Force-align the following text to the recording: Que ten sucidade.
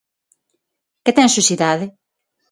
Que 1.03 1.11
ten 1.17 1.29
sucidade. 1.35 1.85